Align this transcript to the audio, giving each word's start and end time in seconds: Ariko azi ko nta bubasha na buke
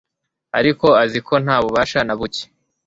Ariko 0.59 0.85
azi 1.03 1.19
ko 1.27 1.33
nta 1.43 1.55
bubasha 1.63 1.99
na 2.03 2.13
buke 2.19 2.43